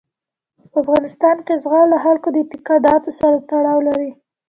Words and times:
په 0.71 0.75
افغانستان 0.83 1.37
کې 1.45 1.53
زغال 1.63 1.87
د 1.91 1.95
خلکو 2.05 2.27
د 2.31 2.35
اعتقاداتو 2.41 3.09
سره 3.19 3.35
تړاو 3.49 3.79
لري. 3.87 4.11